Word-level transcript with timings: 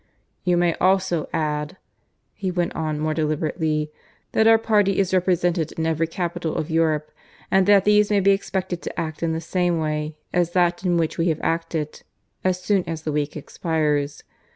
You 0.43 0.57
may 0.57 0.73
also 0.81 1.29
add," 1.31 1.77
he 2.33 2.49
went 2.49 2.75
on 2.75 2.97
more 2.97 3.13
deliberately, 3.13 3.91
"that 4.31 4.47
our 4.47 4.57
party 4.57 4.97
is 4.97 5.13
represented 5.13 5.71
in 5.73 5.85
every 5.85 6.07
capital 6.07 6.55
of 6.55 6.71
Europe, 6.71 7.11
and 7.51 7.67
that 7.67 7.85
these 7.85 8.09
may 8.09 8.19
be 8.19 8.31
expected 8.31 8.81
to 8.81 8.99
act 8.99 9.21
in 9.21 9.33
the 9.33 9.39
same 9.39 9.77
way 9.77 10.15
as 10.33 10.53
that 10.53 10.83
in 10.83 10.97
which 10.97 11.19
we 11.19 11.27
have 11.27 11.39
acted, 11.43 12.01
as 12.43 12.59
soon 12.59 12.83
as 12.89 13.03
the 13.03 13.11
week 13.11 13.37
expires. 13.37 14.23